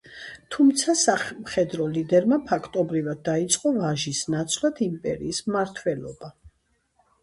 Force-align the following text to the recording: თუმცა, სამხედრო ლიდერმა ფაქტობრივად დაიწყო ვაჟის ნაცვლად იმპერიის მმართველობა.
თუმცა, 0.53 0.95
სამხედრო 1.01 1.85
ლიდერმა 1.99 2.41
ფაქტობრივად 2.49 3.23
დაიწყო 3.31 3.77
ვაჟის 3.79 4.25
ნაცვლად 4.37 4.85
იმპერიის 4.91 5.47
მმართველობა. 5.49 6.37